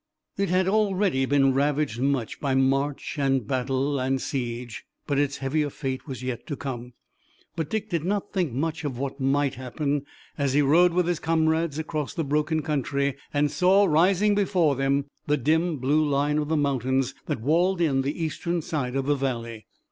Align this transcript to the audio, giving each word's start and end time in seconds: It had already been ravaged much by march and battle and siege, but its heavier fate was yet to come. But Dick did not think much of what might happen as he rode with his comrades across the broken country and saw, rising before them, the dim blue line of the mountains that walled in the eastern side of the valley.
It 0.35 0.49
had 0.49 0.67
already 0.67 1.27
been 1.27 1.53
ravaged 1.53 1.99
much 2.01 2.39
by 2.39 2.55
march 2.55 3.19
and 3.19 3.45
battle 3.45 3.99
and 3.99 4.19
siege, 4.19 4.83
but 5.05 5.19
its 5.19 5.37
heavier 5.37 5.69
fate 5.69 6.07
was 6.07 6.23
yet 6.23 6.47
to 6.47 6.55
come. 6.55 6.93
But 7.55 7.69
Dick 7.69 7.91
did 7.91 8.03
not 8.03 8.33
think 8.33 8.51
much 8.51 8.83
of 8.83 8.97
what 8.97 9.19
might 9.19 9.53
happen 9.53 10.07
as 10.39 10.53
he 10.53 10.63
rode 10.63 10.93
with 10.93 11.05
his 11.05 11.19
comrades 11.19 11.77
across 11.77 12.15
the 12.15 12.23
broken 12.23 12.63
country 12.63 13.15
and 13.31 13.51
saw, 13.51 13.85
rising 13.85 14.33
before 14.33 14.75
them, 14.75 15.05
the 15.27 15.37
dim 15.37 15.77
blue 15.77 16.03
line 16.03 16.39
of 16.39 16.47
the 16.47 16.57
mountains 16.57 17.13
that 17.27 17.41
walled 17.41 17.79
in 17.79 18.01
the 18.01 18.23
eastern 18.23 18.63
side 18.63 18.95
of 18.95 19.05
the 19.05 19.13
valley. 19.13 19.67